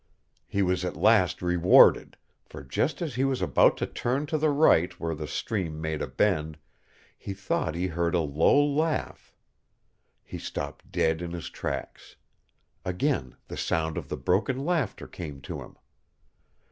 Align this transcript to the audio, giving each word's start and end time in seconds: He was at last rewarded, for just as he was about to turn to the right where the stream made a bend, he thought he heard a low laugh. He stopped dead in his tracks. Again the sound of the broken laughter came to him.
He 0.47 0.63
was 0.63 0.83
at 0.83 0.97
last 0.97 1.43
rewarded, 1.43 2.17
for 2.43 2.63
just 2.63 3.03
as 3.03 3.13
he 3.13 3.23
was 3.23 3.39
about 3.39 3.77
to 3.77 3.85
turn 3.85 4.25
to 4.25 4.37
the 4.39 4.49
right 4.49 4.99
where 4.99 5.13
the 5.13 5.27
stream 5.27 5.79
made 5.79 6.01
a 6.01 6.07
bend, 6.07 6.57
he 7.19 7.35
thought 7.35 7.75
he 7.75 7.85
heard 7.85 8.15
a 8.15 8.19
low 8.19 8.65
laugh. 8.65 9.31
He 10.23 10.39
stopped 10.39 10.91
dead 10.91 11.21
in 11.21 11.29
his 11.33 11.51
tracks. 11.51 12.15
Again 12.83 13.35
the 13.47 13.57
sound 13.57 13.95
of 13.95 14.09
the 14.09 14.17
broken 14.17 14.65
laughter 14.65 15.05
came 15.07 15.39
to 15.41 15.61
him. 15.61 15.75